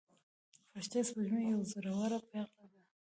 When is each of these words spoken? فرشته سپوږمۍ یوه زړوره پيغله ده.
فرشته 0.69 0.99
سپوږمۍ 1.07 1.43
یوه 1.51 1.65
زړوره 1.73 2.19
پيغله 2.29 2.65
ده. 2.71 2.81